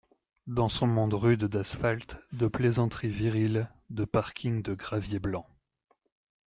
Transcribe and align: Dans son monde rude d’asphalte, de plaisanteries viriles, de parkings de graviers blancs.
Dans 0.47 0.67
son 0.67 0.87
monde 0.87 1.13
rude 1.13 1.43
d’asphalte, 1.43 2.17
de 2.31 2.47
plaisanteries 2.47 3.11
viriles, 3.11 3.69
de 3.91 4.03
parkings 4.03 4.63
de 4.63 4.73
graviers 4.73 5.19
blancs. 5.19 5.45